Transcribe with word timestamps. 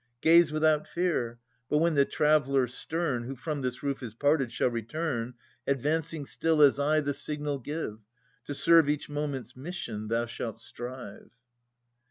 Gaze 0.21 0.51
without 0.51 0.87
fear. 0.87 1.37
But 1.69 1.77
when 1.77 1.93
the 1.93 2.05
traveller 2.05 2.65
stern. 2.65 3.25
Who 3.25 3.35
from 3.35 3.61
this 3.61 3.83
roof 3.83 4.01
is 4.01 4.15
parted, 4.15 4.51
shall 4.51 4.71
return, 4.71 5.35
Advancing 5.67 6.25
still 6.25 6.63
as 6.63 6.79
I 6.79 7.01
the 7.01 7.13
signal 7.13 7.59
give, 7.59 7.99
To 8.45 8.55
serve 8.55 8.89
each 8.89 9.09
momenfs 9.09 9.55
mission 9.55 10.07
thou 10.07 10.25
shall 10.25 10.53
strive. 10.53 11.29